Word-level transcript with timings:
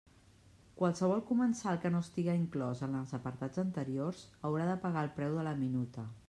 Qualsevol 0.77 1.19
comensal 1.27 1.77
que 1.83 1.91
no 1.95 2.01
estiga 2.05 2.35
inclòs 2.45 2.81
en 2.87 2.97
els 3.01 3.13
apartats 3.19 3.63
anteriors 3.65 4.25
haurà 4.51 4.67
de 4.71 4.79
pagar 4.87 5.05
el 5.11 5.15
preu 5.21 5.39
de 5.43 5.47
la 5.51 5.55
minuta. 5.63 6.09